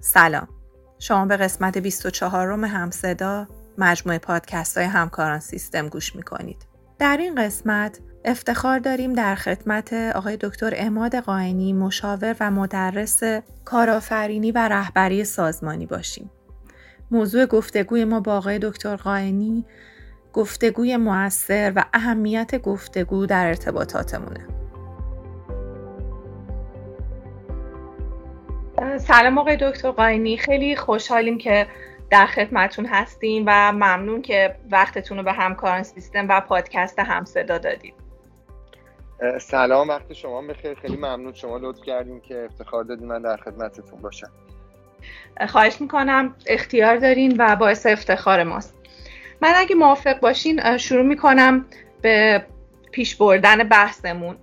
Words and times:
سلام. 0.00 0.48
شما 0.98 1.26
به 1.26 1.36
قسمت 1.36 1.78
24 1.78 2.46
روم 2.46 2.64
همصدا 2.64 3.46
مجموعه 3.78 4.18
پادکست 4.18 4.78
های 4.78 4.86
همکاران 4.86 5.40
سیستم 5.40 5.88
گوش 5.88 6.16
می‌کنید. 6.16 6.66
در 6.98 7.16
این 7.16 7.34
قسمت 7.34 7.98
افتخار 8.24 8.78
داریم 8.78 9.12
در 9.12 9.34
خدمت 9.34 9.92
آقای 9.92 10.38
دکتر 10.40 10.72
اماد 10.76 11.16
قائنی 11.16 11.72
مشاور 11.72 12.36
و 12.40 12.50
مدرس 12.50 13.22
کارآفرینی 13.64 14.52
و 14.52 14.68
رهبری 14.68 15.24
سازمانی 15.24 15.86
باشیم. 15.86 16.30
موضوع 17.10 17.46
گفتگوی 17.46 18.04
ما 18.04 18.20
با 18.20 18.36
آقای 18.36 18.58
دکتر 18.58 18.96
قائنی 18.96 19.64
گفتگوی 20.32 20.96
موثر 20.96 21.72
و 21.76 21.84
اهمیت 21.92 22.62
گفتگو 22.62 23.26
در 23.26 23.46
ارتباطاتمونه. 23.46 24.59
سلام 28.98 29.38
آقای 29.38 29.56
دکتر 29.60 29.90
قاینی. 29.90 30.36
خیلی 30.36 30.76
خوشحالیم 30.76 31.38
که 31.38 31.66
در 32.10 32.26
خدمتون 32.26 32.86
هستیم 32.86 33.44
و 33.46 33.72
ممنون 33.72 34.22
که 34.22 34.56
وقتتون 34.70 35.18
رو 35.18 35.24
به 35.24 35.32
همکاران 35.32 35.82
سیستم 35.82 36.28
و 36.28 36.40
پادکست 36.40 36.98
همصدا 36.98 37.58
دادید. 37.58 37.94
سلام 39.40 39.88
وقت 39.88 40.12
شما 40.12 40.42
بخیر. 40.42 40.74
خیلی 40.74 40.96
ممنون 40.96 41.32
شما 41.32 41.56
لطف 41.56 41.82
کردیم 41.82 42.20
که 42.20 42.44
افتخار 42.44 42.84
دادیم 42.84 43.08
من 43.08 43.22
در 43.22 43.36
خدمتتون 43.36 44.00
باشم. 44.00 44.30
خواهش 45.48 45.80
می‌کنم 45.80 46.34
اختیار 46.46 46.96
دارین 46.96 47.36
و 47.38 47.56
باعث 47.56 47.86
افتخار 47.86 48.44
ماست. 48.44 48.74
من 49.42 49.52
اگه 49.56 49.74
موافق 49.74 50.20
باشین 50.20 50.76
شروع 50.76 51.04
می‌کنم 51.06 51.66
به 52.02 52.46
پیش 52.90 53.16
بردن 53.16 53.68
بحثمون. 53.68 54.36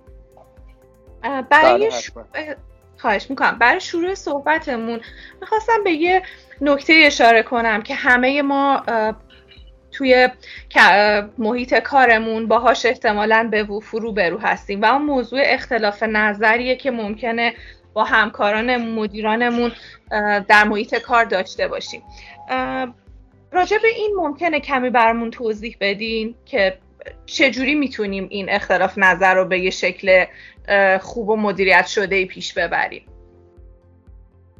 برای 1.22 1.90
بله، 2.32 2.56
خواهش 2.98 3.30
می‌کنم. 3.30 3.58
برای 3.58 3.80
شروع 3.80 4.14
صحبتمون 4.14 5.00
می‌خواستم 5.40 5.84
به 5.84 5.90
یه 5.90 6.22
نکته 6.60 7.02
اشاره 7.06 7.42
کنم 7.42 7.82
که 7.82 7.94
همه 7.94 8.42
ما 8.42 8.82
توی 9.92 10.28
محیط 11.38 11.74
کارمون 11.74 12.48
باهاش 12.48 12.86
احتمالا 12.86 13.48
به 13.50 13.66
فرو 13.82 14.12
برو 14.12 14.38
هستیم 14.38 14.82
و 14.82 14.84
اون 14.84 15.02
موضوع 15.02 15.40
اختلاف 15.44 16.02
نظریه 16.02 16.76
که 16.76 16.90
ممکنه 16.90 17.54
با 17.92 18.04
همکاران 18.04 18.76
مدیرانمون 18.76 19.72
در 20.48 20.64
محیط 20.64 20.94
کار 20.94 21.24
داشته 21.24 21.68
باشیم. 21.68 22.02
راجع 23.52 23.78
به 23.82 23.88
این 23.96 24.14
ممکنه 24.16 24.60
کمی 24.60 24.90
برمون 24.90 25.30
توضیح 25.30 25.76
بدین 25.80 26.34
که 26.46 26.78
چجوری 27.26 27.74
می‌تونیم 27.74 28.26
این 28.30 28.50
اختلاف 28.50 28.98
نظر 28.98 29.34
رو 29.34 29.44
به 29.44 29.58
یه 29.58 29.70
شکل 29.70 30.24
خوب 31.00 31.28
و 31.28 31.36
مدیریت 31.36 31.86
شده 31.86 32.16
ای 32.16 32.26
پیش 32.26 32.54
ببریم. 32.54 33.02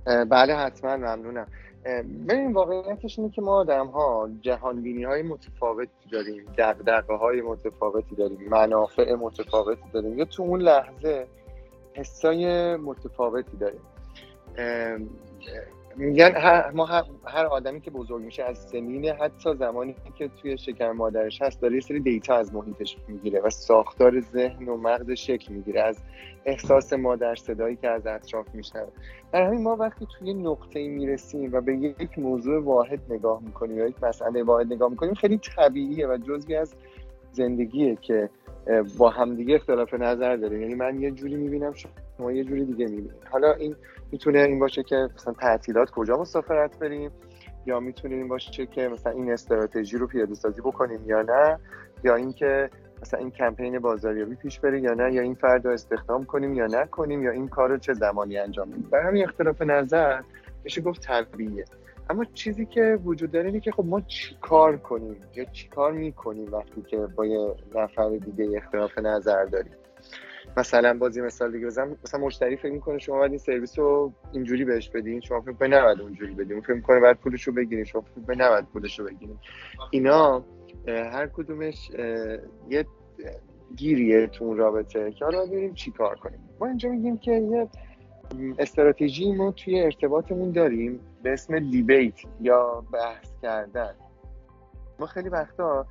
بله 0.05 0.55
حتما 0.55 0.97
ممنونم. 0.97 1.47
ببین 2.29 2.53
واقعیتش 2.53 3.19
اینه 3.19 3.31
که 3.31 3.43
ما 3.43 3.53
آدم 3.53 3.87
ها 3.87 4.31
جهانبینی 4.41 5.05
های 5.05 5.23
متفاوتی 5.23 6.09
داریم 6.13 6.45
دقدقه 6.59 7.15
های 7.15 7.41
متفاوتی 7.41 8.17
داریم 8.17 8.49
منافع 8.49 9.15
متفاوتی 9.15 9.91
داریم 9.93 10.19
یا 10.19 10.25
تو 10.25 10.43
اون 10.43 10.61
لحظه 10.61 11.27
حسای 11.95 12.77
متفاوتی 12.77 13.57
داریم. 13.57 13.81
میگن 15.99 16.33
ما 16.75 16.87
هر, 17.25 17.47
آدمی 17.47 17.81
که 17.81 17.91
بزرگ 17.91 18.23
میشه 18.23 18.45
از 18.45 18.59
سنین 18.59 19.09
حتی 19.09 19.55
زمانی 19.55 19.95
که 20.19 20.29
توی 20.29 20.59
شکم 20.59 20.93
مادرش 20.93 21.43
هست 21.43 21.61
داره 21.61 21.75
یه 21.75 21.81
سری 21.81 22.01
دیتا 22.01 22.37
از 22.37 22.55
محیطش 22.55 22.97
می‌گیره 23.09 23.41
و 23.41 23.51
ساختار 23.51 24.21
ذهن 24.21 24.69
و 24.69 24.77
مغز 24.77 25.11
شکل 25.11 25.55
می‌گیره 25.55 25.83
از 25.83 25.99
احساس 26.45 26.93
مادر 26.93 27.35
صدایی 27.35 27.77
که 27.77 27.89
از 27.89 28.07
اطراف 28.07 28.47
میشنوه. 28.55 28.89
در 29.33 29.43
همین 29.47 29.63
ما 29.63 29.77
وقتی 29.77 30.07
توی 30.19 30.35
نقطه 30.35 30.89
می‌رسیم 30.89 31.53
و 31.53 31.61
به 31.61 31.77
یک 31.77 32.19
موضوع 32.19 32.63
واحد 32.63 33.01
نگاه 33.13 33.43
می‌کنیم 33.43 33.79
یا 33.79 33.87
یک 33.87 34.03
مسئله 34.03 34.43
واحد 34.43 34.73
نگاه 34.73 34.91
می‌کنیم 34.91 35.15
خیلی 35.15 35.39
طبیعیه 35.39 36.07
و 36.07 36.17
جزوی 36.17 36.57
از 36.57 36.75
زندگیه 37.33 37.97
که 37.97 38.31
با 38.99 39.11
همدیگه 39.11 39.55
اختلاف 39.55 39.95
نظر 39.95 40.37
داره 40.37 40.61
یعنی 40.61 40.75
من 40.75 41.01
یه 41.01 41.11
جوری 41.11 41.37
می‌بینم 41.37 41.73
شما 42.17 42.33
یه 42.33 42.45
جوری 42.45 42.65
دیگه 42.65 42.87
می‌بینید. 42.87 43.13
حالا 43.31 43.53
این 43.53 43.77
می‌تونه 44.13 44.39
این 44.39 44.59
باشه 44.59 44.83
که 44.83 45.09
مثلا 45.15 45.33
تعطیلات 45.33 45.91
کجا 45.91 46.17
مسافرت 46.17 46.79
بریم؟ 46.79 47.11
یا 47.67 47.81
می‌تونه 47.81 48.15
این 48.15 48.29
باشه 48.29 48.67
که 48.67 48.89
مثلا 48.89 49.13
این 49.13 49.33
استراتژی 49.33 49.99
رو 49.99 50.07
پیاده 50.07 50.35
سازی 50.35 50.61
بکنیم 50.61 51.01
یا 51.07 51.23
نه؟ 51.23 51.59
یا 52.05 52.15
اینکه 52.15 52.71
مثلا 53.03 53.21
این 53.21 53.31
کمپین 53.31 53.79
بازاریابی 53.79 54.35
پیش 54.35 54.61
بره 54.61 54.81
یا 54.81 54.95
نه؟ 54.95 55.13
یا 55.13 55.23
این 55.23 55.35
فرد 55.35 55.67
رو 55.67 55.73
استخدام 55.73 56.25
کنیم 56.25 56.55
یا 56.55 56.67
نکنیم؟ 56.67 57.23
یا 57.23 57.31
این 57.31 57.49
کار 57.49 57.69
رو 57.69 57.79
چه 57.79 57.93
زمانی 57.93 58.39
انجام 58.39 58.71
بدیم؟ 58.71 58.89
برای 58.91 59.07
همین 59.07 59.25
اختلاف 59.25 59.63
نظر 59.63 60.23
میشه 60.65 60.81
گفت 60.81 61.03
طبیعیه. 61.03 61.65
اما 62.11 62.25
چیزی 62.25 62.67
که 62.67 62.99
وجود 63.05 63.31
داره 63.31 63.47
اینه 63.47 63.61
که 63.61 63.73
خب 63.73 63.85
ما 63.85 64.01
چیکار 64.01 64.77
کنیم 64.77 65.17
یا 65.37 65.45
چیکار 65.45 65.93
می‌کنیم 65.93 66.53
وقتی 66.53 66.83
که 66.83 66.97
با 66.97 67.27
یه 67.27 67.55
نفر 67.75 68.09
دیگه 68.09 68.57
اختلاف 68.57 68.99
نظر 68.99 69.45
داریم؟ 69.45 69.73
مثلا 70.57 70.99
بازی 70.99 71.21
مثال 71.21 71.53
دیگه 71.53 71.67
بزنم. 71.67 71.97
مثلا 72.05 72.21
مشتری 72.21 72.57
فکر 72.57 72.73
می‌کنه 72.73 72.99
شما 72.99 73.19
باید 73.19 73.31
این 73.31 73.39
سرویس 73.39 73.79
رو 73.79 74.13
اینجوری 74.33 74.65
بهش 74.65 74.91
بدین 74.91 75.21
شما 75.21 75.41
فکر 75.41 75.53
کنید 75.53 75.75
نباید 75.75 76.01
اونجوری 76.01 76.35
بدین. 76.35 76.61
فکر 76.61 76.73
می‌کنه 76.73 77.01
باید 77.01 77.17
پولش 77.17 77.43
رو 77.43 77.53
بگیرین 77.53 77.85
شما 77.85 78.01
فکر 78.01 78.27
کنید 78.27 78.43
نباید 78.43 78.65
پولش 78.65 78.99
رو 78.99 79.05
بگیرین. 79.07 79.39
اینا 79.91 80.45
هر 80.87 81.27
کدومش 81.27 81.91
یه 82.71 82.87
گیریه 83.77 84.27
تو 84.27 84.45
اون 84.45 84.57
رابطه 84.57 85.13
که 85.13 85.25
حالا 85.25 85.47
ببینیم 85.47 85.75
چی 85.75 85.91
کار 85.91 86.17
کنیم. 86.17 86.41
ما 86.61 86.67
اینجا 86.67 86.89
میگیم 86.89 87.19
که 87.19 87.33
یه 87.33 87.69
استراتژی 88.59 89.33
ما 89.33 89.53
توی 89.53 89.81
ارتباطمون 89.81 90.51
داریم 90.51 91.01
به 91.23 91.33
اسم 91.33 91.59
دیبیت 91.59 92.15
یا 92.41 92.85
بحث 92.93 93.31
کردن. 93.43 93.95
ما 95.01 95.07
خیلی 95.07 95.29
وقتا 95.29 95.87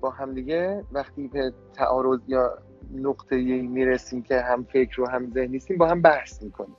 با 0.00 0.10
همدیگه 0.10 0.84
وقتی 0.92 1.28
به 1.28 1.52
تعارض 1.74 2.20
یا 2.26 2.58
نقطه 2.94 3.36
می‌رسیم 3.62 4.22
که 4.22 4.40
هم 4.40 4.64
فکر 4.64 5.00
و 5.00 5.08
هم 5.08 5.30
ذهن 5.30 5.50
نیستیم 5.50 5.78
با 5.78 5.86
هم 5.86 6.02
بحث 6.02 6.42
می‌کنیم. 6.42 6.76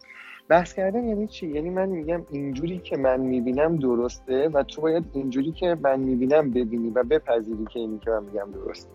بحث 0.49 0.73
کردن 0.73 1.07
یعنی 1.07 1.27
چی؟ 1.27 1.47
یعنی 1.47 1.69
من 1.69 1.89
میگم 1.89 2.25
اینجوری 2.31 2.79
که 2.79 2.97
من 2.97 3.19
می‌بینم 3.19 3.75
درسته 3.75 4.49
و 4.49 4.63
تو 4.63 4.81
باید 4.81 5.03
اینجوری 5.13 5.51
که 5.51 5.77
من 5.81 5.99
می‌بینم 5.99 6.51
ببینی 6.51 6.89
و 6.89 7.03
بپذیری 7.03 7.65
که 7.65 7.79
اینی 7.79 7.99
که 7.99 8.11
من 8.11 8.23
میگم 8.23 8.51
درسته. 8.51 8.89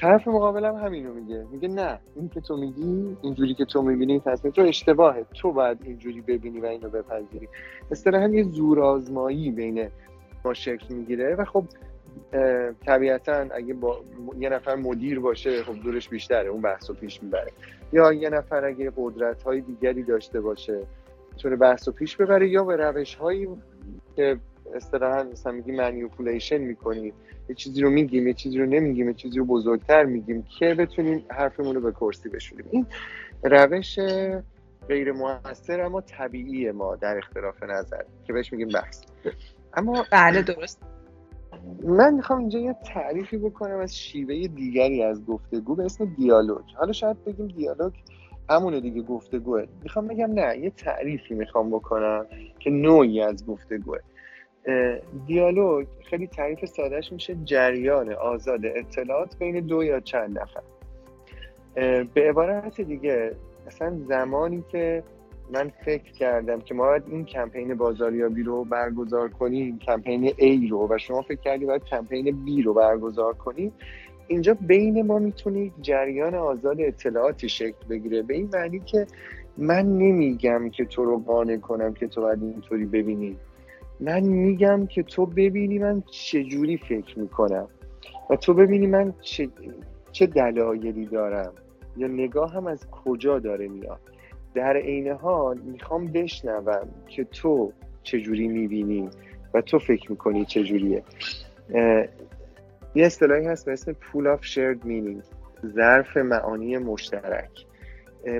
طرف 0.00 0.28
مقابلم 0.28 0.74
همینو 0.76 1.14
میگه. 1.14 1.46
میگه 1.50 1.68
نه 1.68 1.98
این 2.16 2.28
که 2.28 2.40
تو 2.40 2.56
میگی 2.56 3.16
اینجوری 3.22 3.54
که 3.54 3.64
تو 3.64 3.82
می‌بینی 3.82 4.20
تصمیم 4.20 4.52
تو 4.52 4.62
اشتباهه. 4.62 5.26
تو 5.34 5.52
باید 5.52 5.78
اینجوری 5.84 6.20
ببینی 6.20 6.60
و 6.60 6.66
اینو 6.66 6.88
بپذیری. 6.88 7.48
اصطلاحا 7.90 8.28
یه 8.28 8.42
زورآزمایی 8.42 9.50
بین 9.50 9.88
ما 10.44 10.54
شکل 10.54 10.94
می‌گیره 10.94 11.34
و 11.34 11.44
خب 11.44 11.64
طبیعتا 12.86 13.32
اگه 13.32 13.74
با 13.74 14.00
یه 14.38 14.48
نفر 14.48 14.74
مدیر 14.74 15.20
باشه 15.20 15.62
خب 15.62 15.74
دورش 15.82 16.08
بیشتره. 16.08 16.48
اون 16.48 16.62
بحث 16.62 16.90
رو 16.90 16.96
پیش 16.96 17.22
می‌بره. 17.22 17.52
یا 17.92 18.12
یه 18.12 18.30
نفر 18.30 18.64
اگه 18.64 18.92
قدرت 18.96 19.42
های 19.42 19.60
دیگری 19.60 20.02
داشته 20.02 20.40
باشه 20.40 20.82
می‌تونه 21.32 21.56
بحث 21.56 21.88
رو 21.88 21.94
پیش 21.94 22.16
ببره 22.16 22.48
یا 22.48 22.64
به 22.64 22.76
روش 22.76 23.14
هایی 23.14 23.48
که 24.16 24.36
اصطلاحا 24.76 25.22
مثلا 25.22 25.52
میگی 25.52 25.72
منیپولیشن 25.72 26.58
می‌کنیم 26.58 27.14
یه 27.48 27.54
چیزی 27.54 27.80
رو 27.80 27.90
میگیم 27.90 28.26
یه 28.26 28.34
چیزی 28.34 28.58
رو 28.58 28.66
نمیگیم 28.66 29.08
یه 29.08 29.14
چیزی 29.14 29.38
رو 29.38 29.44
بزرگتر 29.44 30.04
میگیم 30.04 30.46
که 30.58 30.74
بتونیم 30.74 31.24
حرفمون 31.28 31.74
رو 31.74 31.80
به 31.80 31.92
کرسی 31.92 32.28
بشونیم. 32.28 32.66
این 32.70 32.86
روش 33.42 33.98
غیر 34.88 35.12
موثر 35.12 35.80
اما 35.80 36.00
طبیعی 36.00 36.70
ما 36.70 36.96
در 36.96 37.18
اختلاف 37.18 37.62
نظر 37.62 38.02
که 38.24 38.32
بهش 38.32 38.52
میگیم 38.52 38.68
بحث. 38.68 39.02
اما 39.74 40.04
بله 40.12 40.42
درست. 40.42 40.82
من 41.82 42.14
می‌خوام 42.14 42.38
اینجا 42.38 42.58
یه 42.58 42.76
تعریفی 42.84 43.38
بکنم 43.38 43.78
از 43.78 43.96
شیوه 43.96 44.46
دیگری 44.46 45.02
از 45.02 45.26
گفتگو 45.26 45.74
به 45.74 45.84
اسم 45.84 46.04
دیالوگ. 46.04 46.64
حالا 46.74 46.92
شاید 46.92 47.24
بگیم 47.24 47.46
دیالوگ 47.46 47.92
همونه 48.50 48.80
دیگه 48.80 49.02
گفتگوه. 49.02 49.64
می‌خوام 49.82 50.06
بگم 50.06 50.32
نه 50.32 50.58
یه 50.58 50.70
تعریفی 50.70 51.34
می‌خوام 51.34 51.70
بکنم 51.70 52.26
که 52.58 52.70
نوعی 52.70 53.20
از 53.20 53.46
گفتگوه. 53.46 53.98
دیالوگ 55.26 55.86
خیلی 56.10 56.26
تعریف 56.26 56.64
سادهش 56.64 57.12
میشه 57.12 57.36
جریان 57.44 58.12
آزاد 58.12 58.60
اطلاعات 58.64 59.38
بین 59.38 59.60
دو 59.60 59.84
یا 59.84 60.00
چند 60.00 60.38
نفر. 60.38 60.62
به 62.14 62.28
عبارت 62.28 62.80
دیگه 62.80 63.32
اصلا 63.66 63.98
زمانی 64.08 64.64
که 64.72 65.02
من 65.52 65.72
فکر 65.84 66.12
کردم 66.12 66.60
که 66.60 66.74
ما 66.74 66.84
باید 66.84 67.02
این 67.10 67.24
کمپین 67.24 67.74
بازاریابی 67.74 68.42
رو 68.42 68.64
برگزار 68.64 69.28
کنیم 69.28 69.78
کمپین 69.78 70.28
A 70.28 70.70
رو 70.70 70.88
و 70.90 70.98
شما 70.98 71.22
فکر 71.22 71.40
کردی 71.40 71.64
باید 71.66 71.84
کمپین 71.84 72.44
B 72.46 72.64
رو 72.64 72.74
برگزار 72.74 73.34
کنیم 73.34 73.72
اینجا 74.26 74.56
بین 74.60 75.06
ما 75.06 75.18
می‌تونید 75.18 75.72
جریان 75.80 76.34
آزاد 76.34 76.80
اطلاعاتی 76.80 77.48
شکل 77.48 77.86
بگیره. 77.90 78.22
به 78.22 78.34
این 78.34 78.50
معنی 78.52 78.80
که 78.80 79.06
من 79.58 79.98
نمیگم 79.98 80.70
که 80.70 80.84
تو 80.84 81.04
رو 81.04 81.18
قانع 81.18 81.56
کنم 81.56 81.94
که 81.94 82.06
تو 82.06 82.20
باید 82.20 82.42
اینطوری 82.42 82.84
ببینی. 82.84 83.36
من 84.00 84.20
میگم 84.20 84.86
که 84.86 85.02
تو 85.02 85.26
ببینی 85.26 85.78
من 85.78 86.02
چجوری 86.10 86.76
فکر 86.76 87.18
می‌کنم 87.18 87.68
و 88.30 88.36
تو 88.36 88.54
ببینی 88.54 88.86
من 88.86 89.14
چه, 89.20 89.48
چه 90.12 90.26
دلایلی 90.26 91.06
دارم 91.06 91.52
یا 91.96 92.08
نگاه 92.08 92.52
هم 92.52 92.66
از 92.66 92.90
کجا 92.90 93.38
داره 93.38 93.68
میاد. 93.68 94.00
در 94.54 94.76
عین 94.76 95.08
حال 95.08 95.58
می‌خوام 95.58 96.06
بشنوم 96.06 96.88
که 97.08 97.24
تو 97.24 97.72
چجوری 98.02 98.48
می‌بینی 98.48 99.08
و 99.54 99.60
تو 99.60 99.78
فکر 99.78 100.10
می‌کنی 100.10 100.44
چجوریه. 100.44 101.02
یه 102.94 103.06
اصطلاحی 103.06 103.46
هست 103.46 103.66
به 103.66 103.72
اسم 103.72 103.92
pool 103.92 104.26
of 104.26 104.44
shared 104.44 104.84
meaning 104.84 105.22
ظرف 105.66 106.16
معانی 106.16 106.78
مشترک. 106.78 107.50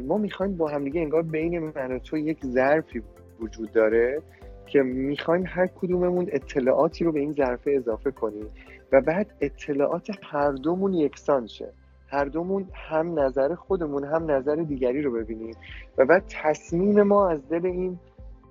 ما 0.02 0.18
می‌خوایم 0.18 0.56
با 0.56 0.68
همدیگه 0.68 1.00
انگار 1.00 1.22
بین 1.22 1.58
من 1.58 1.92
و 1.92 1.98
تو 1.98 2.16
یک 2.18 2.46
ظرفی 2.46 3.02
وجود 3.40 3.72
داره 3.72 4.22
که 4.66 4.82
می‌خوایم 4.82 5.44
هر 5.46 5.66
کدوممون 5.66 6.26
اطلاعاتی 6.32 7.04
رو 7.04 7.12
به 7.12 7.20
این 7.20 7.32
ظرفه 7.32 7.70
اضافه 7.70 8.10
کنیم 8.10 8.46
و 8.92 9.00
بعد 9.00 9.26
اطلاعات 9.40 10.10
هر 10.22 10.52
دومون 10.52 10.94
یکسان 10.94 11.46
شه. 11.46 11.72
هر 12.08 12.24
دومون 12.24 12.68
هم 12.72 13.18
نظر 13.18 13.54
خودمون 13.54 14.04
هم 14.04 14.30
نظر 14.30 14.54
دیگری 14.54 15.02
رو 15.02 15.12
ببینیم 15.12 15.54
و 15.98 16.04
بعد 16.04 16.24
تصمیم 16.42 17.02
ما 17.02 17.28
از 17.28 17.48
دل 17.48 17.66
این 17.66 17.98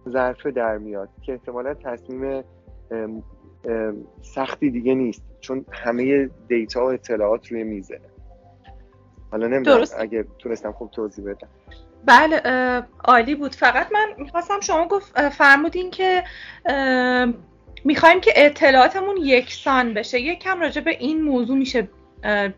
ظرفه 0.09 0.51
در 0.51 0.77
میاد 0.77 1.09
که 1.21 1.31
احتمالا 1.31 1.73
تصمیم 1.73 2.43
سختی 4.21 4.69
دیگه 4.69 4.93
نیست 4.93 5.21
چون 5.39 5.65
همه 5.71 6.29
دیتا 6.47 6.85
و 6.85 6.89
اطلاعات 6.89 7.47
روی 7.47 7.63
میزه. 7.63 7.99
حالا 9.31 9.47
نمی‌دونم 9.47 9.85
اگه 9.99 10.25
تونستم 10.39 10.71
خوب 10.71 10.91
توضیح 10.91 11.25
بدم. 11.25 11.47
بله 12.05 12.41
عالی 13.03 13.35
بود. 13.35 13.55
فقط 13.55 13.87
من 13.91 14.07
می‌خواستم 14.17 14.59
شما 14.59 14.87
گفت 14.87 15.29
فرمودین 15.29 15.91
که 15.91 16.23
می‌خوایم 17.85 18.21
که 18.21 18.31
اطلاعاتمون 18.35 19.17
یکسان 19.17 19.93
بشه. 19.93 20.19
یک 20.19 20.39
کم 20.39 20.59
راجع 20.59 20.81
به 20.81 20.91
این 20.91 21.21
موضوع 21.21 21.57
میشه 21.57 21.87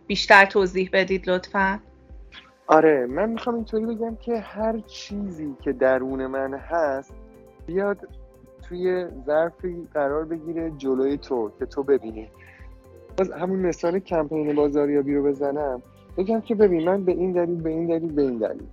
بیشتر 0.07 0.45
توضیح 0.45 0.89
بدید 0.94 1.29
لطفا. 1.29 1.79
آره 2.67 3.05
من 3.05 3.29
می‌خوام 3.29 3.55
اینطوری 3.55 3.85
بگم 3.85 4.15
که 4.15 4.39
هر 4.39 4.79
چیزی 4.79 5.55
که 5.61 5.73
درون 5.73 6.27
من 6.27 6.53
هست 6.53 7.13
بیاد 7.67 7.97
توی 8.69 9.05
ظرفی 9.25 9.88
قرار 9.94 10.25
بگیره 10.25 10.71
جلوی 10.77 11.17
تو 11.17 11.51
که 11.59 11.65
تو 11.65 11.83
ببینی. 11.83 12.29
باز 13.17 13.31
همون 13.31 13.59
مثال 13.59 13.99
کمپین 13.99 14.55
بازاریابی 14.55 15.15
رو 15.15 15.23
بزنم. 15.23 15.81
بگم 16.17 16.41
که 16.41 16.55
ببین 16.55 16.89
من 16.89 17.03
به 17.03 17.11
این 17.11 17.31
دلیل 17.31 17.61
به 17.61 17.69
این 17.69 17.88
دلیل 17.88 18.11
به 18.11 18.21
این 18.21 18.38
دلیل. 18.38 18.67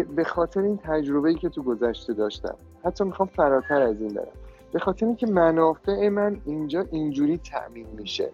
به 0.00 0.24
خاطر 0.24 0.60
این 0.60 0.78
تجربه 0.84 1.28
ای 1.28 1.34
که 1.34 1.48
تو 1.48 1.62
گذشته 1.62 2.12
داشتم. 2.12 2.56
حتی 2.84 3.04
می‌خوام 3.04 3.28
فراتر 3.36 3.82
از 3.82 4.00
این 4.00 4.14
برم. 4.14 4.32
به 4.72 4.78
خاطر 4.78 5.06
اینکه 5.06 5.26
منافع 5.26 6.08
من 6.08 6.40
اینجا 6.46 6.86
اینجوری 6.90 7.38
تأمین 7.38 7.86
میشه. 7.98 8.30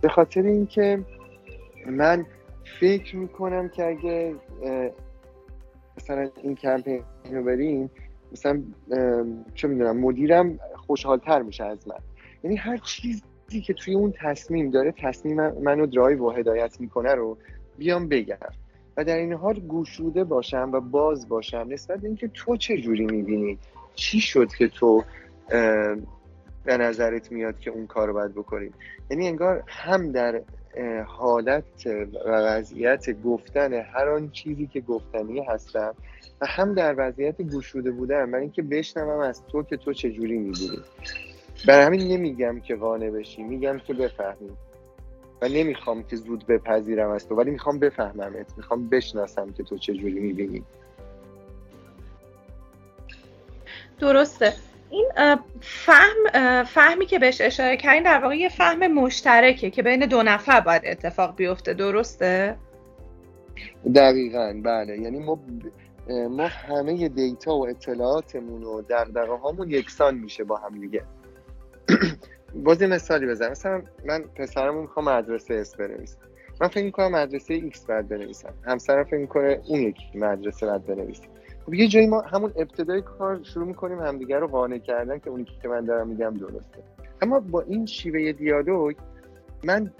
به 0.00 0.08
خاطر 0.08 0.42
اینکه 0.42 1.04
من 1.86 2.26
فکر 2.80 3.16
می‌کنم 3.16 3.68
که 3.68 3.86
اگه 3.86 4.34
مثلا 5.96 6.30
این 6.42 6.54
کمپین 6.54 7.02
رو 7.30 7.44
بریم 7.44 7.90
مثلا 8.32 8.62
چه 9.54 9.68
می‌دونم 9.68 9.96
مدیرم 9.96 10.58
خوشحالتر 10.86 11.42
میشه 11.42 11.64
از 11.64 11.88
من. 11.88 11.98
یعنی 12.44 12.56
هر 12.56 12.76
چیزی 12.76 13.60
که 13.66 13.74
توی 13.74 13.94
اون 13.94 14.14
تصمیم 14.22 14.70
داره 14.70 14.94
تصمیم 15.02 15.48
منو 15.48 15.86
درایو 15.86 16.26
و 16.26 16.30
هدایت 16.30 16.80
می‌کنه 16.80 17.14
رو 17.14 17.38
بیام 17.78 18.08
بگم. 18.08 18.36
و 18.96 19.04
در 19.04 19.16
این 19.16 19.32
حال 19.32 19.60
گوشوده 19.60 20.24
باشم 20.24 20.70
و 20.72 20.80
باز 20.80 21.28
باشم 21.28 21.66
نسبت 21.68 22.00
به 22.00 22.06
اینکه 22.06 22.28
تو 22.28 22.56
چه 22.56 22.78
جوری 22.78 23.06
می‌بینی؟ 23.06 23.58
چی 23.94 24.20
شد 24.20 24.48
که 24.58 24.68
تو 24.68 25.04
به 26.64 26.76
نظرت 26.76 27.32
میاد 27.32 27.58
که 27.58 27.70
اون 27.70 27.86
کار 27.86 28.08
رو 28.08 28.14
باید 28.14 28.34
بکنیم 28.34 28.74
یعنی 29.10 29.28
انگار 29.28 29.62
هم 29.66 30.12
در 30.12 30.42
حالت 31.06 31.86
و 32.26 32.30
وضعیت 32.30 33.22
گفتن 33.22 33.72
هر 33.72 34.08
آن 34.08 34.30
چیزی 34.30 34.66
که 34.66 34.80
گفتنی 34.80 35.40
هستم 35.40 35.94
و 36.40 36.46
هم 36.46 36.74
در 36.74 36.94
وضعیت 36.98 37.42
گوشوده 37.42 37.90
بودن 37.90 38.30
برای 38.30 38.42
اینکه 38.42 38.62
بشنوم 38.62 39.20
از 39.20 39.46
تو 39.46 39.62
که 39.62 39.76
تو 39.76 39.92
چجوری 39.92 40.38
می‌بینی؟ 40.38 40.78
برای 41.68 41.84
همین 41.84 42.08
نمیگم 42.08 42.60
که 42.60 42.76
قانع 42.76 43.10
بشی 43.10 43.42
میگم 43.42 43.78
که 43.78 43.94
بفهمی. 43.94 44.50
و 45.42 45.48
نمی‌خوام 45.48 46.02
که 46.02 46.16
زود 46.16 46.46
بپذیرم 46.46 47.10
از 47.10 47.28
تو 47.28 47.34
ولی 47.34 47.50
می‌خوام 47.50 47.78
بفهممت 47.78 48.52
می‌خوام 48.56 48.88
بشناسم 48.88 49.52
که 49.52 49.62
تو 49.62 49.78
چجوری 49.78 50.20
می‌بینی. 50.20 50.64
درسته. 53.98 54.52
این 54.90 55.10
فهم 55.60 56.62
فهمی 56.64 57.06
که 57.06 57.18
بهش 57.18 57.40
اشاره 57.40 57.76
کردین 57.76 58.02
در 58.02 58.18
واقع 58.18 58.36
یه 58.36 58.48
فهم 58.48 58.86
مشترکه 58.86 59.70
که 59.70 59.82
بین 59.82 60.06
دو 60.06 60.22
نفر 60.22 60.60
باید 60.60 60.82
اتفاق 60.84 61.36
بیفته 61.36 61.74
درسته؟ 61.74 62.56
دقیقا 63.94 64.60
بله. 64.64 64.98
یعنی 64.98 65.18
ما 65.18 65.38
ما 66.30 66.46
همه 66.46 67.08
data 67.08 67.56
و 67.56 67.68
اطلاعاتمون 67.68 68.62
و 68.62 68.82
دغدغه 68.82 69.36
هامون 69.36 69.70
یکسان 69.70 70.14
میشه 70.14 70.44
با 70.44 70.56
هم 70.56 70.80
دیگه. 70.80 71.02
باز 72.64 72.82
یه 72.82 72.88
مثالی 72.88 73.26
بزنم. 73.26 73.50
مثلا 73.50 73.82
من 74.04 74.22
پسرمون 74.22 74.82
می‌خوام 74.82 75.08
مدرسه 75.08 75.54
اسم 75.54 75.76
بنویسم 75.76 76.18
من 76.60 76.68
فکر 76.68 76.84
می‌کنم 76.84 77.10
مدرسه 77.10 77.54
X 77.54 77.86
باید 77.86 78.08
بنویسم. 78.08 78.54
همسرم 78.66 79.04
فکر 79.04 79.16
می‌کنه 79.16 79.60
اون 79.68 79.80
یکی 79.80 80.18
مدرسه 80.18 80.66
باید 80.66 80.86
بنویسم 80.86 81.28
خب 81.66 81.74
یه 81.74 81.88
جایی 81.88 82.06
ما 82.06 82.20
همون 82.20 82.52
ابتدای 82.56 83.02
کار 83.02 83.42
شروع 83.42 83.66
می‌کنیم 83.66 83.98
همدیگه 83.98 84.38
رو 84.38 84.46
قانع 84.46 84.78
کردن 84.78 85.18
که 85.18 85.30
اونی 85.30 85.44
که 85.62 85.68
من 85.68 85.84
دارم 85.84 86.08
میگم 86.08 86.34
درسته. 86.34 86.82
اما 87.22 87.40
با 87.40 87.60
این 87.60 87.86
شیوه 87.86 88.32
دیالوگ 88.32 88.96
من 89.64 89.90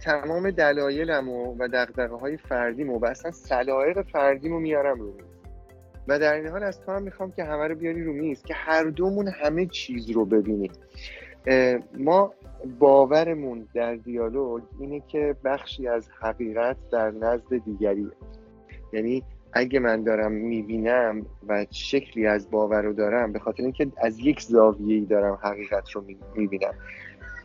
تمام 0.00 0.50
دلایلم 0.50 1.28
و, 1.28 1.56
و 1.58 1.68
دقدقه 1.68 2.16
های 2.16 2.36
فردیمو 2.36 2.98
و 2.98 3.04
اصلا 3.06 3.30
سلایق 3.30 4.02
فردیمو 4.02 4.58
میارم 4.58 5.00
رو 5.00 5.06
میز. 5.06 5.24
و 6.08 6.18
در 6.18 6.34
این 6.34 6.48
حال 6.48 6.62
از 6.62 6.80
تو 6.80 6.92
هم 6.92 7.02
می‌خوام 7.02 7.32
که 7.32 7.44
همه 7.44 7.68
رو 7.68 7.74
بیاری 7.74 8.04
رو 8.04 8.12
میز 8.12 8.42
که 8.42 8.54
هر 8.54 8.84
دومون 8.84 9.28
همه 9.28 9.66
چیز 9.66 10.10
رو 10.10 10.24
ببینیم. 10.24 10.72
ما 11.98 12.34
باورمون 12.78 13.68
در 13.74 13.94
دیالوگ 13.94 14.62
اینه 14.80 15.02
که 15.08 15.36
بخشی 15.44 15.88
از 15.88 16.08
حقیقت 16.20 16.76
در 16.92 17.10
نزد 17.10 17.64
دیگریه. 17.64 18.10
یعنی 18.92 19.22
اگه 19.52 19.78
من 19.78 20.02
دارم 20.02 20.32
می‌بینم 20.32 21.26
و 21.48 21.66
شکلی 21.70 22.26
از 22.26 22.50
باور 22.50 22.82
رو 22.82 22.92
دارم 22.92 23.32
به 23.32 23.38
خاطر 23.38 23.62
اینکه 23.62 23.92
از 24.02 24.18
یک 24.18 24.40
زاویه‌ای 24.40 25.00
دارم 25.00 25.38
حقیقت 25.42 25.90
رو 25.90 26.04
می‌بینم. 26.36 26.74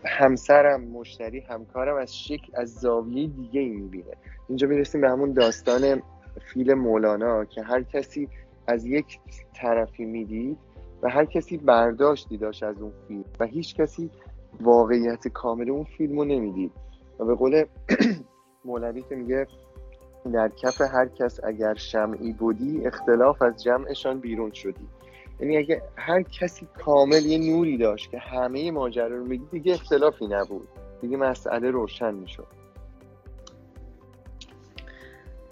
همسرم 0.06 0.82
مشتری 0.82 1.40
همکارم 1.40 1.96
از 1.96 2.18
شکل 2.18 2.52
از 2.54 2.74
زاویه 2.74 3.28
دیگه 3.28 3.60
ای 3.60 3.70
می‌بینه. 3.70 4.14
اینجا 4.48 4.68
می‌رسیم 4.68 5.02
به 5.02 5.10
همون 5.10 5.34
داستان 5.34 6.02
فیل 6.54 6.74
مولانا 6.74 7.46
که 7.46 7.62
هر 7.64 7.82
کسی 7.84 8.30
از 8.68 8.86
یک 8.86 9.20
طرفی 9.56 10.06
می‌دید 10.06 10.58
و 11.02 11.10
هر 11.10 11.26
کسی 11.26 11.58
برداشتی 11.58 12.38
داشت 12.38 12.64
از 12.64 12.82
اون 12.82 12.92
فیلم 13.08 13.24
و 13.40 13.46
هیچ 13.46 13.76
کسی 13.76 14.10
واقعیت 14.62 15.28
کامل 15.28 15.70
اون 15.70 15.84
فیلم 15.84 16.20
رو 16.20 16.26
نمی‌دید. 16.26 16.72
و 17.20 17.26
به 17.26 17.36
قول 17.36 17.66
مولوی 18.66 19.02
که 19.10 19.16
میگه 19.16 19.48
در 20.34 20.50
کف 20.50 20.82
هر 20.82 21.08
کس 21.08 21.40
اگر 21.44 21.74
شمعی 21.74 22.34
بودی 22.34 22.86
اختلاف 22.86 23.42
از 23.42 23.64
جمعشان 23.64 24.20
بیرون 24.20 24.52
شدی. 24.52 24.88
یعنی 25.40 25.58
اگه 25.58 25.82
هر 25.96 26.22
کسی 26.22 26.68
کامل 26.78 27.26
یه 27.26 27.54
نوری 27.54 27.78
داشت 27.78 28.12
که 28.12 28.18
همه 28.18 28.72
ماجرا 28.72 29.08
رو 29.18 29.26
می‌دید 29.26 29.50
دیگه 29.52 29.74
اختلافی 29.74 30.28
نبود. 30.28 30.68
دیگه 31.02 31.18
مسئله 31.18 31.72
روشن 31.72 32.14
می‌شد. 32.14 32.48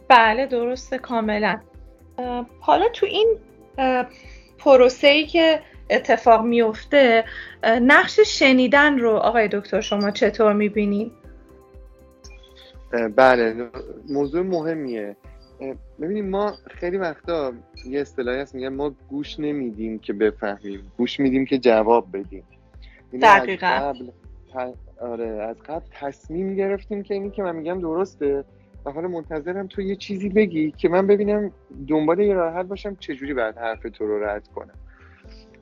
بله 0.07 0.45
درسته 0.45 0.97
کاملا. 0.97 1.59
حالا 2.59 2.89
تو 2.93 3.05
این 3.05 3.37
پروسه 4.57 5.07
ای 5.07 5.25
که 5.25 5.59
اتفاق 5.89 6.45
میفته 6.45 7.23
نقش 7.63 8.19
شنیدن 8.19 8.99
رو 8.99 9.11
آقای 9.11 9.47
دکتر 9.47 9.81
شما 9.81 10.11
چطور 10.11 10.53
می‌بینید؟ 10.53 11.11
بله 13.15 13.69
موضوع 14.09 14.41
مهمیه. 14.41 15.15
ببینیم 16.01 16.29
ما 16.29 16.53
خیلی 16.67 16.97
وقتا 16.97 17.53
یه 17.89 18.01
اصطلاحی 18.01 18.39
هست 18.39 18.55
میگن 18.55 18.69
ما 18.69 18.95
گوش 19.09 19.39
نمیدیم 19.39 19.99
که 19.99 20.13
بفهمیم 20.13 20.91
گوش 20.97 21.19
میدیم 21.19 21.45
که 21.45 21.57
جواب 21.57 22.07
بدیم. 22.13 22.43
یعنی 23.13 23.25
دقیقا. 23.25 23.67
از 23.67 23.95
قبل 23.95 24.09
آره 25.01 25.27
از 25.27 25.55
قبل 25.59 25.85
تصمیم 25.91 26.55
گرفتیم 26.55 27.03
که 27.03 27.13
اینی 27.13 27.31
که 27.31 27.43
من 27.43 27.55
میگم 27.55 27.81
درسته. 27.81 28.43
و 28.85 28.91
حالا 28.91 29.07
منتظرم 29.07 29.67
تو 29.67 29.81
یه 29.81 29.95
چیزی 29.95 30.29
بگی 30.29 30.71
که 30.71 30.89
من 30.89 31.07
ببینم 31.07 31.51
دنبال 31.87 32.19
یه 32.19 32.33
راه 32.33 32.53
حل 32.53 32.63
باشم 32.63 32.95
چجوری 32.99 33.33
بعد 33.33 33.57
حرف 33.57 33.83
تو 33.93 34.07
رو 34.07 34.23
رد 34.23 34.47
کنم. 34.47 34.75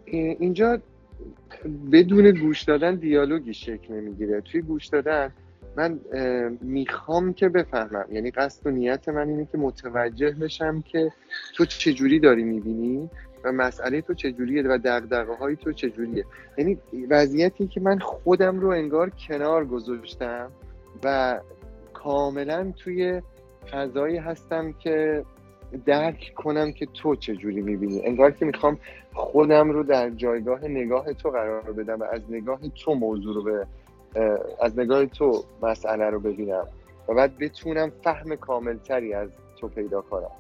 اینجا 0.06 0.80
بدون 1.92 2.32
گوش 2.32 2.64
دادن 2.64 2.96
دیالوگی 2.96 3.54
شکل 3.54 3.94
نمی‌گیره 3.94 4.42
توی 4.42 4.62
گوش 4.62 4.88
دادن 4.88 5.32
من 5.78 6.00
می‌خوام 6.62 7.34
که 7.34 7.50
بفهمم. 7.50 8.06
یعنی 8.12 8.32
قصد 8.32 8.68
و 8.68 8.72
نیت 8.72 9.10
من 9.10 9.30
اینه 9.30 9.48
که 9.52 9.58
متوجه 9.58 10.32
بشم 10.32 10.82
که 10.82 11.12
تو 11.56 11.66
چجوری 11.66 12.20
داری 12.20 12.44
می‌بینی 12.44 13.10
و 13.44 13.52
مسئله 13.52 14.02
تو 14.02 14.14
چجوریه 14.14 14.64
و 14.64 14.78
دقدقه 14.78 15.34
های 15.34 15.56
تو 15.56 15.72
چجوریه. 15.72 16.26
یعنی 16.58 16.78
وضعیتی 17.10 17.68
که 17.68 17.82
من 17.82 18.00
خودم 18.00 18.60
رو 18.60 18.70
انگار 18.70 19.10
کنار 19.10 19.66
گذاشتم 19.66 20.52
و 21.04 21.40
کاملا 22.04 22.74
توی 22.78 23.22
فضایی 23.72 24.18
هستم 24.18 24.74
که 24.74 25.26
درک 25.86 26.34
کنم 26.36 26.72
که 26.72 26.86
تو 26.86 27.16
چجوری 27.16 27.62
می‌بینی. 27.62 28.06
انگار 28.06 28.32
که 28.32 28.46
می‌خوام 28.46 28.80
خودم 29.14 29.72
رو 29.72 29.84
در 29.84 30.10
جایگاه 30.10 30.66
نگاه 30.68 31.14
تو 31.14 31.30
قرار 31.30 31.62
بدم 31.62 32.00
و 32.00 32.04
از 32.04 32.22
نگاه 32.30 32.60
تو 32.84 32.94
موضوع 32.94 33.36
رو 33.36 33.44
به 33.44 33.68
از 34.62 34.80
نگاه 34.80 35.06
تو 35.06 35.44
مسئله 35.62 36.10
رو 36.10 36.20
ببینم 36.20 36.68
و 37.08 37.14
بعد 37.14 37.38
بتونم 37.38 37.92
فهم 38.04 38.36
کاملتری 38.36 39.14
از 39.14 39.30
تو 39.60 39.68
پیدا 39.68 40.02
کنم. 40.02 40.32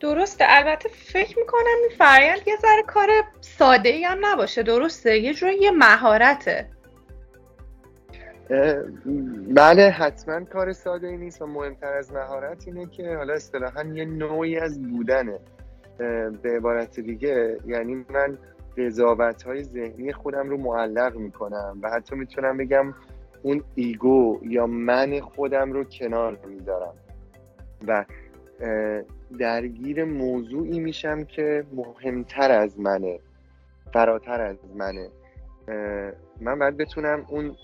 درسته. 0.00 0.44
البته 0.48 0.88
فکر 0.88 1.38
می‌کنم 1.38 1.78
این 1.80 1.90
فرایند 1.98 2.48
یه 2.48 2.56
ذره 2.56 2.82
کار 2.86 3.08
ساده 3.40 3.88
ای 3.88 4.04
هم 4.04 4.18
نباشه. 4.26 4.62
درسته؟ 4.62 5.18
یه 5.18 5.34
جوری 5.34 5.56
یه 5.60 5.70
مهارته. 5.70 6.68
بله 9.54 9.90
حتما 9.90 10.44
کار 10.44 10.72
ساده 10.72 11.06
ای 11.06 11.16
نیست 11.16 11.42
و 11.42 11.46
مهمتر 11.46 11.92
از 11.92 12.12
مهارت 12.12 12.66
اینه 12.66 12.86
که 12.86 13.16
حالا 13.16 13.34
اصطلاحا 13.34 13.84
یه 13.84 14.04
نوعی 14.04 14.58
از 14.58 14.82
بودنه. 14.82 15.38
به 16.42 16.56
عبارت 16.56 17.00
دیگه 17.00 17.58
یعنی 17.66 17.94
من 17.94 18.38
قضاوت 18.78 19.42
های 19.42 19.62
ذهنی 19.62 20.12
خودم 20.12 20.48
رو 20.48 20.56
معلق 20.56 21.16
می‌کنم 21.16 21.78
و 21.82 21.90
حتی 21.90 22.16
می‌تونم 22.16 22.56
بگم 22.56 22.94
اون 23.42 23.62
ego 23.74 24.40
یا 24.42 24.66
من 24.66 25.20
خودم 25.20 25.72
رو 25.72 25.84
کنار 25.84 26.38
می‌ذارم 26.48 26.94
و 27.86 28.04
درگیر 29.38 30.04
موضوعی 30.04 30.80
میشم 30.80 31.24
که 31.24 31.64
مهمتر 31.72 32.52
از 32.52 32.80
منه 32.80 33.20
فراتر 33.92 34.40
از 34.40 34.56
منه. 34.74 35.08
من 36.40 36.58
باید 36.58 36.76
بتونم 36.76 37.26
اون 37.28 37.56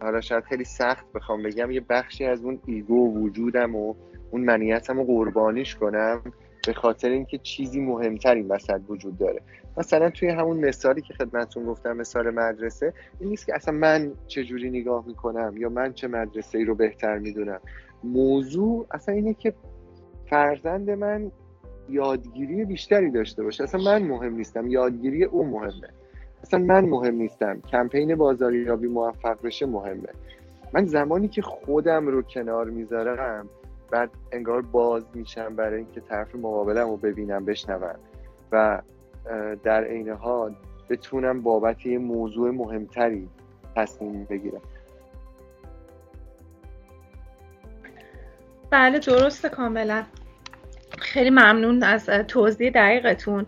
حالا 0.00 0.20
شاید 0.20 0.44
خیلی 0.44 0.64
سخت 0.64 1.12
بخوام 1.14 1.42
بگم 1.42 1.70
یه 1.70 1.80
بخشی 1.80 2.24
از 2.24 2.44
اون 2.44 2.60
ego 2.66 3.22
وجودم 3.22 3.76
و 3.76 3.94
اون 4.30 4.44
منیتم 4.44 4.96
رو 4.96 5.04
قربانیش 5.04 5.74
کنم 5.74 6.22
به 6.66 6.72
خاطر 6.72 7.08
اینکه 7.10 7.38
چیزی 7.38 7.80
مهمتر 7.80 8.34
این 8.34 8.48
وسط 8.48 8.80
وجود 8.88 9.18
داره. 9.18 9.42
مثلا 9.76 10.10
توی 10.10 10.28
همون 10.28 10.56
مثالی 10.56 11.00
که 11.00 11.14
خدمتتون 11.14 11.64
گفتم 11.64 11.92
مثال 11.92 12.30
مدرسه 12.30 12.92
این 13.20 13.30
نیست 13.30 13.46
که 13.46 13.54
اصلا 13.54 13.74
من 13.74 14.12
چجوری 14.26 14.70
نگاه 14.70 15.06
می‌کنم 15.06 15.54
یا 15.56 15.68
من 15.68 15.92
چه 15.92 16.08
مدرسه 16.08 16.58
ای 16.58 16.64
رو 16.64 16.74
بهتر 16.74 17.18
می‌دونم. 17.18 17.60
موضوع 18.04 18.86
اصلا 18.90 19.14
اینه 19.14 19.34
که 19.34 19.54
فرزند 20.30 20.90
من 20.90 21.32
یادگیری 21.88 22.64
بیشتری 22.64 23.10
داشته 23.10 23.42
باشه. 23.42 23.64
اصلا 23.64 23.80
من 23.80 24.02
مهم 24.02 24.34
نیستم 24.34 24.68
یادگیری 24.68 25.24
او 25.24 25.46
مهمه. 25.46 25.88
اصلا 26.42 26.60
من 26.60 26.84
مهم 26.84 27.14
نیستم. 27.14 27.60
کمپین 27.60 28.14
بازاریابی 28.14 28.86
موفق 28.86 29.42
بشه 29.42 29.66
مهمه. 29.66 30.08
من 30.72 30.84
زمانی 30.84 31.28
که 31.28 31.42
خودم 31.42 32.06
رو 32.06 32.22
کنار 32.22 32.70
می‌ذارم 32.70 33.48
بعد 33.90 34.10
انگار 34.32 34.62
باز 34.62 35.04
میشم 35.14 35.56
برای 35.56 35.76
اینکه 35.76 36.00
طرف 36.00 36.34
مقابلم 36.34 36.90
رو 36.90 36.96
ببینم 36.96 37.44
بشنوم. 37.44 37.98
و 38.52 38.82
در 39.64 39.84
عین 39.84 40.08
حال 40.08 40.54
بتونم 40.88 41.42
بابت 41.42 41.86
یه 41.86 41.98
موضوع 41.98 42.50
مهمتری 42.50 43.28
تصمیم 43.76 44.24
بگیرم. 44.24 44.60
بله 48.70 48.98
درسته 48.98 49.48
کاملا. 49.48 50.04
خیلی 50.98 51.30
ممنون 51.30 51.82
از 51.82 52.06
توضیح 52.06 52.70
دقیقتون. 52.70 53.46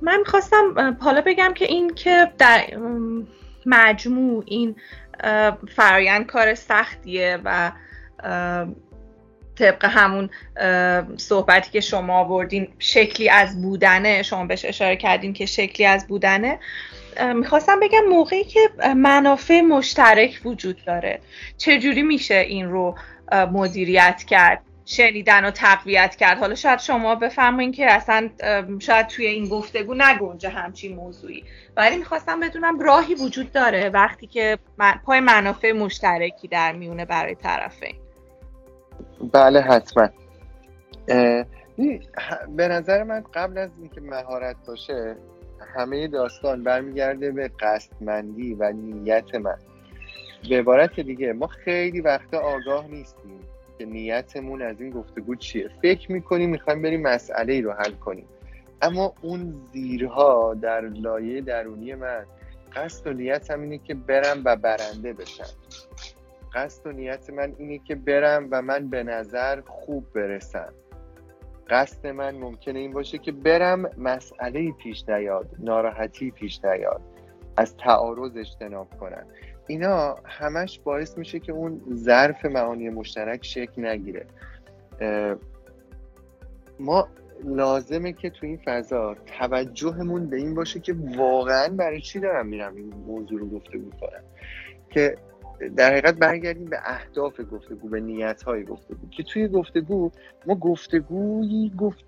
من 0.00 0.18
می‌خواستم 0.18 0.96
حالا 1.00 1.20
بگم 1.20 1.54
که 1.54 1.64
این 1.64 1.94
که 1.94 2.32
در 2.38 2.64
مجموع 3.66 4.44
این 4.46 4.76
فرایند 5.76 6.26
کار 6.26 6.54
سختیه 6.54 7.38
و 7.44 7.72
طبق 9.58 9.84
همون 9.84 10.30
صحبتی 11.16 11.70
که 11.70 11.80
شما 11.80 12.18
آوردین 12.18 12.68
شکلی 12.78 13.28
از 13.28 13.62
بودنه 13.62 14.22
شما 14.22 14.46
بهش 14.46 14.64
اشاره 14.64 14.96
کردین 14.96 15.32
که 15.32 15.46
شکلی 15.46 15.86
از 15.86 16.06
بودنه 16.06 16.58
می‌خواستم 17.34 17.80
بگم 17.80 18.04
موقعی 18.10 18.44
که 18.44 18.60
منافع 18.96 19.60
مشترک 19.60 20.40
وجود 20.44 20.84
داره 20.84 21.20
چجوری 21.56 22.02
میشه 22.02 22.34
این 22.34 22.68
رو 22.68 22.94
مدیریت 23.52 24.24
کرد؟ 24.26 24.62
شنیدن 24.88 25.44
و 25.44 25.50
تقویت 25.50 26.16
کرد. 26.16 26.38
حالا 26.38 26.54
شاید 26.54 26.78
شما 26.78 27.14
بفرمایید 27.14 27.74
که 27.74 27.92
اصلا 27.92 28.30
شاید 28.78 29.06
توی 29.06 29.26
این 29.26 29.48
گفتگو 29.48 29.94
نگنجه 29.94 30.48
همچین 30.48 30.96
موضوعی. 30.96 31.44
ولی 31.76 31.96
می‌خواستم 31.96 32.40
بدونم 32.40 32.80
راهی 32.80 33.14
وجود 33.14 33.52
داره 33.52 33.88
وقتی 33.88 34.26
که 34.26 34.58
پای 35.04 35.20
منافع 35.20 35.72
مشترکی 35.72 36.48
در 36.48 36.72
میونه 36.72 37.04
برای 37.04 37.34
طرفین 37.34 37.94
بله 39.32 39.60
حتما. 39.60 40.08
به 42.56 42.68
نظر 42.68 43.02
من 43.02 43.24
قبل 43.34 43.58
از 43.58 43.70
اینکه 43.78 44.00
مهارت 44.00 44.56
باشه 44.66 45.16
همه 45.76 46.08
داستان 46.08 46.62
برمیگرده 46.62 47.32
به 47.32 47.50
قصدمندی 47.60 48.54
و 48.54 48.72
نیت 48.72 49.34
من. 49.34 49.58
به 50.48 50.58
عبارت 50.58 51.00
دیگه 51.00 51.32
ما 51.32 51.46
خیلی 51.46 52.00
وقتا 52.00 52.38
آگاه 52.38 52.86
نیستیم. 52.86 53.35
که 53.78 53.86
نیتمون 53.86 54.62
از 54.62 54.80
این 54.80 54.90
گفتگو 54.90 55.34
چیه؟ 55.34 55.70
فکر 55.82 56.12
می‌کنیم 56.12 56.50
می‌خوایم 56.50 56.82
بریم 56.82 57.02
مسئله 57.02 57.52
ای 57.52 57.62
رو 57.62 57.72
حل 57.72 57.92
کنیم. 57.92 58.26
اما 58.82 59.14
اون 59.22 59.54
زیرها 59.72 60.54
در 60.54 60.80
لایه 60.80 61.40
درونی 61.40 61.94
من 61.94 62.26
قصد 62.76 63.06
و 63.06 63.12
نیتم 63.12 63.60
اینه 63.60 63.78
که 63.78 63.94
برم 63.94 64.42
و 64.44 64.56
برنده 64.56 65.12
بشم. 65.12 65.54
قصد 66.54 66.86
و 66.86 66.92
نیت 66.92 67.30
من 67.30 67.54
اینه 67.58 67.78
که 67.78 67.94
برم 67.94 68.48
و 68.50 68.62
من 68.62 68.88
به 68.88 69.02
نظر 69.02 69.60
خوب 69.60 70.12
برسم. 70.14 70.72
قصد 71.68 72.06
من 72.06 72.34
ممکنه 72.34 72.78
این 72.78 72.92
باشه 72.92 73.18
که 73.18 73.32
برم 73.32 73.90
مسئله 73.98 74.72
پیش 74.72 75.08
نیاد 75.08 75.46
ناراحتی 75.58 76.30
پیش 76.30 76.64
نیاد 76.64 77.00
از 77.56 77.76
تعارض 77.76 78.36
اجتناب 78.36 78.88
کنم. 79.00 79.26
اینا 79.66 80.16
همش 80.24 80.80
باعث 80.84 81.18
میشه 81.18 81.40
که 81.40 81.52
اون 81.52 81.80
ظرف 81.94 82.44
معانی 82.44 82.88
مشترک 82.88 83.44
شکل 83.44 83.86
نگیره. 83.86 84.26
ما 86.80 87.08
لازمه 87.44 88.12
که 88.12 88.30
تو 88.30 88.46
این 88.46 88.60
فضا 88.64 89.16
توجهمون 89.38 90.26
به 90.30 90.36
این 90.36 90.54
باشه 90.54 90.80
که 90.80 90.94
واقعا 91.16 91.68
برای 91.68 92.00
چی 92.00 92.20
دارم 92.20 92.46
میرم 92.46 92.76
این 92.76 92.94
موضوع 93.06 93.40
رو 93.40 93.48
گفته 93.48 93.78
کنم؟ 94.00 94.22
که 94.90 95.16
در 95.76 95.90
حقیقت 95.90 96.14
برگردیم 96.14 96.64
به 96.64 96.78
اهداف 96.84 97.40
گفتگو 97.52 97.88
به 97.88 98.00
نیت 98.00 98.42
های 98.42 98.64
گفتگو. 98.64 99.08
که 99.10 99.22
توی 99.22 99.48
گفتگو 99.48 100.10
ما 100.46 100.54
گفتگویی 100.54 101.72
گفت 101.78 102.04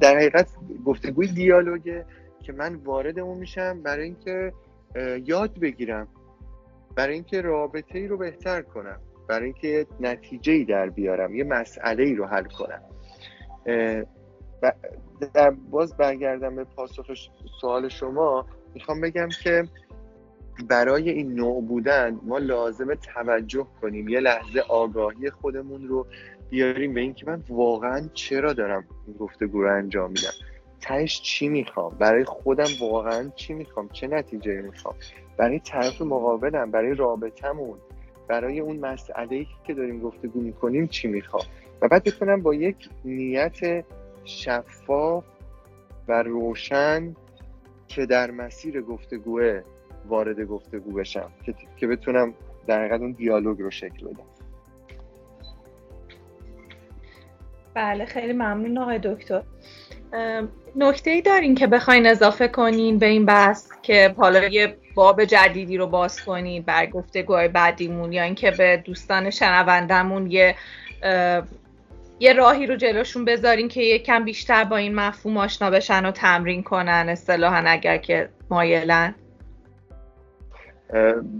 در 0.00 0.16
حقیقت 0.16 0.48
گفتگوی 0.84 1.26
دیالوگه 1.26 2.04
که 2.42 2.52
من 2.52 2.74
وارد 2.74 3.18
اون 3.18 3.38
میشم 3.38 3.82
برای 3.82 4.04
اینکه 4.04 4.52
یاد 5.26 5.58
بگیرم 5.58 6.08
برای 6.96 7.14
اینکه 7.14 7.40
رابطه 7.40 7.98
ای 7.98 8.08
رو 8.08 8.16
بهتر 8.16 8.62
کنم 8.62 9.00
برای 9.28 9.44
اینکه 9.44 9.86
نتیجه 10.00 10.52
ای 10.52 10.64
در 10.64 10.88
بیارم 10.88 11.34
یه 11.34 11.44
مسئله 11.44 12.04
ای 12.04 12.14
رو 12.14 12.26
حل 12.26 12.44
کنم. 12.44 12.82
در 15.34 15.50
باز 15.50 15.96
برگردم 15.96 16.56
به 16.56 16.64
پاسخ 16.64 17.06
سوال 17.60 17.88
شما. 17.88 18.46
می‌خوام 18.74 19.00
بگم 19.00 19.28
که 19.44 19.64
برای 20.68 21.10
این 21.10 21.34
نوع 21.34 21.64
بودن 21.64 22.20
ما 22.22 22.38
لازمه 22.38 22.94
توجه 22.94 23.66
کنیم 23.80 24.08
یه 24.08 24.20
لحظه 24.20 24.60
آگاهی 24.68 25.30
خودمون 25.30 25.88
رو 25.88 26.06
بیاریم 26.50 26.94
به 26.94 27.00
اینکه 27.00 27.26
من 27.26 27.44
واقعا 27.48 28.08
چرا 28.14 28.52
دارم 28.52 28.84
این 29.06 29.16
گفتگو 29.16 29.62
رو 29.62 29.76
انجام 29.76 30.10
میدم؟ 30.10 30.32
تهش 30.80 31.22
چی 31.22 31.48
می‌خوام؟ 31.48 31.96
برای 31.98 32.24
خودم 32.24 32.68
واقعا 32.80 33.30
چی 33.36 33.54
می‌خوام؟ 33.54 33.88
چه 33.88 34.06
نتیجه 34.06 34.62
می‌خوام؟ 34.62 34.94
برای 35.38 35.58
طرف 35.58 36.02
مقابلم 36.02 36.70
برای 36.70 36.94
رابطمون 36.94 37.78
برای 38.28 38.60
اون 38.60 38.76
مسئله 38.76 39.46
که 39.64 39.74
داریم 39.74 40.00
گفتگو 40.00 40.40
می‌کنیم 40.40 40.86
چی 40.86 41.08
می‌خوام؟ 41.08 41.44
و 41.82 41.88
بعد 41.88 42.04
بتونم 42.04 42.42
با 42.42 42.54
یک 42.54 42.88
نیت 43.04 43.84
شفاف 44.24 45.24
و 46.08 46.22
روشن 46.22 47.14
که 47.88 48.06
در 48.06 48.30
مسیر 48.30 48.82
گفتگوه 48.82 49.62
وارد 50.08 50.40
گفتگو 50.40 50.92
بشم 50.92 51.30
که, 51.44 51.54
که 51.76 51.86
بتونم 51.86 52.34
در 52.66 52.78
حقیقت 52.80 53.00
اون 53.00 53.12
دیالوگ 53.12 53.60
رو 53.60 53.70
شکل 53.70 54.06
بدم. 54.06 54.24
بله 57.74 58.04
خیلی 58.04 58.32
ممنون 58.32 58.78
آقای 58.78 58.98
دکتر. 58.98 59.42
نکته 60.76 61.10
ای 61.10 61.22
دارین 61.22 61.54
که 61.54 61.66
بخواین 61.66 62.06
اضافه 62.06 62.48
کنین 62.48 62.98
به 62.98 63.06
این 63.06 63.26
بحث 63.26 63.68
که 63.82 64.14
حالا 64.16 64.48
یه 64.48 64.76
باب 64.94 65.24
جدیدی 65.24 65.76
رو 65.76 65.86
باز 65.86 66.24
کنین 66.24 66.62
بر 66.62 66.86
گفتگوهای 66.86 67.48
بعدیمون 67.48 68.12
یا 68.12 68.22
اینکه 68.22 68.50
به 68.50 68.82
دوستان 68.84 69.30
شنوندمون 69.30 70.30
یه 70.30 70.54
یه 72.20 72.32
راهی 72.32 72.66
رو 72.66 72.76
جلوشون 72.76 73.24
بذارین 73.24 73.68
که 73.68 73.82
یکم 73.82 74.24
بیشتر 74.24 74.64
با 74.64 74.76
این 74.76 74.94
مفهوم 74.94 75.36
آشنا 75.36 75.70
بشن 75.70 76.06
و 76.06 76.10
تمرین 76.10 76.62
کنن 76.62 77.06
اصطلاحا 77.08 77.64
اگر 77.66 77.96
که 77.96 78.28
مایلن. 78.50 79.14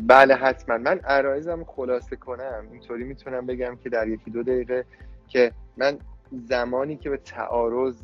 بله 0.07 0.35
حتما. 0.35 0.79
من 0.79 0.99
عرایزم 0.99 1.65
خلاصه 1.65 2.17
کنم. 2.17 2.69
اینطوری 2.73 3.05
می‌تونم 3.05 3.47
بگم 3.47 3.79
که 3.85 3.89
در 3.89 4.09
یکی 4.09 4.31
دو 4.31 4.43
دقیقه 4.43 4.85
که 5.29 5.53
من 5.77 5.99
زمانی 6.33 6.97
که 6.97 7.11
به 7.11 7.17
تعارض 7.17 7.95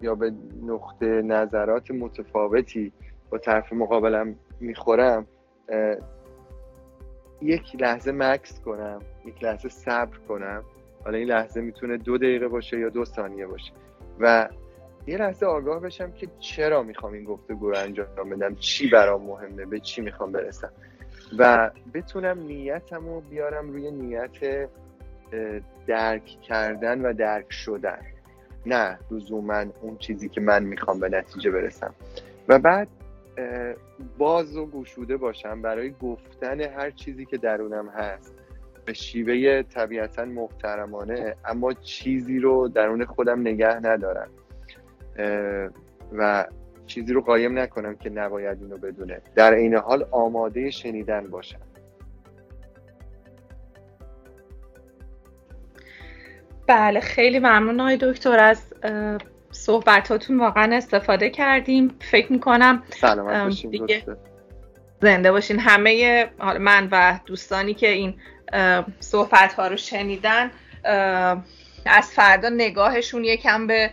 یا 0.00 0.14
به 0.14 0.32
نقطه 0.62 1.06
نظرات 1.06 1.90
متفاوتی 1.90 2.92
با 3.30 3.38
طرف 3.38 3.72
مقابلم 3.72 4.36
می‌خورم 4.60 5.26
یک 7.42 7.82
لحظه 7.82 8.12
مکس 8.12 8.60
کنم 8.60 9.02
یک 9.24 9.44
لحظه 9.44 9.68
صبر 9.68 10.16
کنم. 10.28 10.64
حالا 11.04 11.18
این 11.18 11.28
لحظه 11.28 11.60
می‌تونه 11.60 11.96
دو 11.96 12.18
دقیقه 12.18 12.48
باشه 12.48 12.78
یا 12.78 12.88
دو 12.88 13.04
ثانیه 13.04 13.46
باشه. 13.46 13.72
و 14.20 14.48
یه 15.06 15.16
لحظه 15.16 15.46
آگاه 15.46 15.80
بشم 15.80 16.12
که 16.12 16.28
چرا 16.38 16.82
می‌خوام 16.82 17.12
این 17.12 17.24
گفتگو 17.24 17.70
رو 17.70 17.76
انجام 17.78 18.30
بدم 18.30 18.54
چی 18.54 18.90
برام 18.90 19.22
مهمه 19.22 19.66
به 19.66 19.80
چی 19.80 20.00
می‌خوام 20.00 20.32
برسم. 20.32 20.72
و 21.38 21.70
بتونم 21.94 22.38
نیتم 22.38 23.06
رو 23.06 23.20
بیارم 23.20 23.68
روی 23.68 23.90
نیت 23.90 24.68
درک 25.86 26.24
کردن 26.24 27.00
و 27.00 27.12
درک 27.12 27.52
شدن. 27.52 27.98
نه 28.68 28.98
لزوما 29.10 29.64
اون 29.82 29.96
چیزی 29.96 30.28
که 30.28 30.40
من 30.40 30.64
می‌خوام 30.64 31.00
به 31.00 31.08
نتیجه 31.08 31.50
برسم. 31.50 31.94
و 32.48 32.58
بعد 32.58 32.88
باز 34.18 34.56
و 34.56 34.66
گشوده 34.66 35.16
باشم 35.16 35.62
برای 35.62 35.94
گفتن 36.02 36.60
هر 36.60 36.90
چیزی 36.90 37.24
که 37.24 37.36
درونم 37.36 37.88
هست. 37.88 38.34
به 38.84 38.92
شیوه 38.92 39.62
طبیعتا 39.62 40.24
محترمانه 40.24 41.36
اما 41.44 41.72
چیزی 41.72 42.38
رو 42.38 42.68
درون 42.68 43.04
خودم 43.04 43.40
نگه 43.40 43.74
ندارم. 43.86 44.28
و 46.12 46.46
چیزی 46.86 47.12
رو 47.12 47.20
قایم 47.20 47.58
نکنم 47.58 47.96
که 47.96 48.10
نباید 48.10 48.62
اینو 48.62 48.76
بدونه. 48.76 49.20
در 49.34 49.54
این 49.54 49.74
حال 49.74 50.06
آماده 50.10 50.70
شنیدن 50.70 51.26
باشم. 51.26 51.60
بله 56.68 57.00
خیلی 57.00 57.38
ممنون 57.38 57.80
آقای 57.80 57.98
دکتر. 58.00 58.38
از 58.38 58.74
صحبتاتون 59.50 60.40
واقعا 60.40 60.76
استفاده 60.76 61.30
کردیم. 61.30 61.98
فکر 62.10 62.32
می‌کنم 62.32 62.82
سلامت 62.90 63.66
زنده 65.02 65.32
باشین. 65.32 65.58
همه 65.58 66.26
من 66.60 66.88
و 66.92 67.20
دوستانی 67.26 67.74
که 67.74 67.88
این 67.88 68.14
صحبت 69.00 69.52
ها 69.52 69.66
رو 69.66 69.76
شنیدن 69.76 70.50
از 71.86 72.10
فردا 72.12 72.48
نگاهشون 72.48 73.24
یکم 73.24 73.66
به 73.66 73.90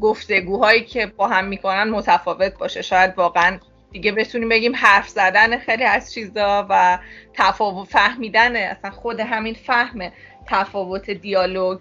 گفتگوهایی 0.00 0.84
که 0.84 1.06
با 1.06 1.28
هم 1.28 1.44
می‌کنن 1.44 1.90
متفاوت 1.90 2.58
باشه. 2.58 2.82
شاید 2.82 3.12
واقعا 3.16 3.58
دیگه 3.92 4.12
بتونیم 4.12 4.48
بگیم 4.48 4.76
حرف 4.76 5.08
زدن 5.08 5.58
خیلی 5.58 5.84
از 5.84 6.12
چیزا 6.12 6.66
و 6.70 6.98
تفاوت 7.34 7.88
فهمیدن 7.88 8.56
اصلا 8.56 8.90
خود 8.90 9.20
همین 9.20 9.54
فهم 9.54 10.12
تفاوت 10.46 11.10
دیالوگ 11.10 11.78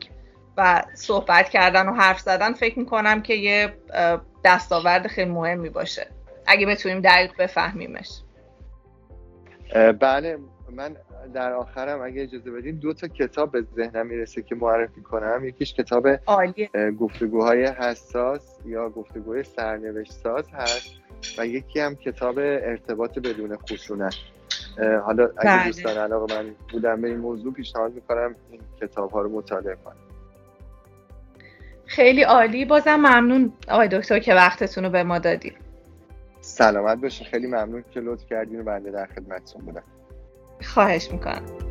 و 0.57 0.83
صحبت 0.95 1.49
کردن 1.49 1.89
و 1.89 1.93
حرف 1.93 2.19
زدن 2.19 2.53
فکر 2.53 2.79
می‌کنم 2.79 3.21
که 3.21 3.33
یه 3.33 3.73
دستاورد 4.45 5.07
خیلی 5.07 5.31
مهمی 5.31 5.69
باشه. 5.69 6.07
اگه 6.45 6.65
بتونیم 6.65 7.01
دقیق 7.01 7.31
بفهمیمش. 7.37 8.21
بله 9.99 10.37
من 10.71 10.95
در 11.33 11.53
آخرم 11.53 12.01
اگه 12.01 12.21
اجازه 12.21 12.51
بدین 12.51 12.75
دو 12.75 12.93
تا 12.93 13.07
کتاب 13.07 13.51
به 13.51 13.65
ذهنم 13.75 14.07
می‌رسه 14.07 14.41
که 14.41 14.55
معرفی 14.55 15.01
کنم. 15.01 15.45
یکیش 15.45 15.73
کتاب 15.73 16.07
گفتگوهای 16.99 17.65
حساس 17.65 18.57
یا 18.65 18.89
گفتگوهای 18.89 19.43
سرنوشت 19.43 20.11
ساز 20.11 20.49
هست 20.53 20.91
و 21.37 21.47
یکی 21.47 21.79
هم 21.79 21.95
کتاب 21.95 22.37
ارتباط 22.37 23.19
بدون 23.19 23.57
خشونت. 23.57 24.15
حالا 24.77 25.23
اگه 25.23 25.57
بله. 25.57 25.65
دوستان 25.65 25.97
علاقه 25.97 26.35
من 26.35 26.55
بودم 26.71 27.01
به 27.01 27.07
این 27.07 27.17
موضوع 27.17 27.53
پیشنهاد 27.53 27.93
می‌کنم 27.93 28.35
این 28.51 28.61
کتاب 28.81 29.11
ها 29.11 29.21
رو 29.21 29.29
مطالعه 29.29 29.75
کنم 29.85 29.95
خیلی 31.85 32.23
عالی. 32.23 32.65
بازم 32.65 32.95
ممنون 32.95 33.53
آقای 33.67 33.87
دکتر 33.87 34.19
که 34.19 34.33
وقتتون 34.33 34.83
رو 34.83 34.89
به 34.89 35.03
ما 35.03 35.19
دادی 35.19 35.53
سلامت 36.41 36.97
باشین. 36.97 37.27
خیلی 37.27 37.47
ممنون 37.47 37.83
که 37.91 37.99
لطف 37.99 38.25
کردین 38.25 38.59
و 38.59 38.63
بنده 38.63 38.91
در 38.91 39.05
خدمتتون 39.05 39.61
بودم. 39.61 39.83
خواهش 40.61 41.11
می‌کنم. 41.11 41.70